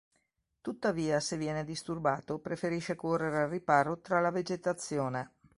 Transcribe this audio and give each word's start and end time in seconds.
Tuttavia, 0.61 1.19
se 1.19 1.37
viene 1.37 1.63
disturbato, 1.63 2.39
preferisce 2.39 2.95
correre 2.95 3.43
al 3.43 3.49
riparo 3.49 3.99
tra 3.99 4.19
la 4.19 4.31
vegetazione. 4.31 5.33